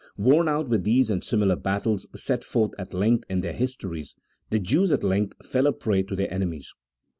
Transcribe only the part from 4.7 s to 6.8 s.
at length fell a prey to their enemies.